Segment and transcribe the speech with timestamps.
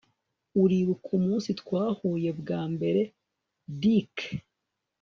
[0.61, 3.01] Uribuka umunsi twahuye bwa mbere
[3.81, 4.15] Dick